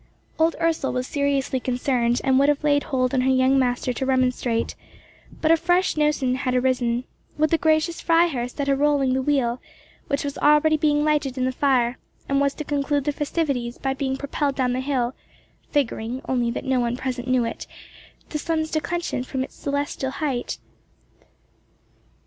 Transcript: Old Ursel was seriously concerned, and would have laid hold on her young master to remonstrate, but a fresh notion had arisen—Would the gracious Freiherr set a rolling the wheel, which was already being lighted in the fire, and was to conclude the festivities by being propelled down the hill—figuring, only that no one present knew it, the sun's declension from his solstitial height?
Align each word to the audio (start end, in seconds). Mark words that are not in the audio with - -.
Old 0.39 0.55
Ursel 0.59 0.91
was 0.93 1.05
seriously 1.05 1.59
concerned, 1.59 2.21
and 2.23 2.39
would 2.39 2.49
have 2.49 2.63
laid 2.63 2.81
hold 2.85 3.13
on 3.13 3.21
her 3.21 3.29
young 3.29 3.59
master 3.59 3.93
to 3.93 4.03
remonstrate, 4.03 4.73
but 5.41 5.51
a 5.51 5.55
fresh 5.57 5.95
notion 5.95 6.33
had 6.37 6.55
arisen—Would 6.55 7.51
the 7.51 7.59
gracious 7.59 8.01
Freiherr 8.01 8.47
set 8.47 8.67
a 8.67 8.75
rolling 8.75 9.13
the 9.13 9.21
wheel, 9.21 9.61
which 10.07 10.23
was 10.23 10.39
already 10.39 10.75
being 10.75 11.03
lighted 11.03 11.37
in 11.37 11.45
the 11.45 11.51
fire, 11.51 11.99
and 12.27 12.41
was 12.41 12.55
to 12.55 12.63
conclude 12.63 13.03
the 13.03 13.11
festivities 13.11 13.77
by 13.77 13.93
being 13.93 14.17
propelled 14.17 14.55
down 14.55 14.73
the 14.73 14.79
hill—figuring, 14.79 16.23
only 16.27 16.49
that 16.49 16.65
no 16.65 16.79
one 16.79 16.97
present 16.97 17.27
knew 17.27 17.45
it, 17.45 17.67
the 18.29 18.39
sun's 18.39 18.71
declension 18.71 19.23
from 19.23 19.43
his 19.43 19.53
solstitial 19.53 20.13
height? 20.13 20.57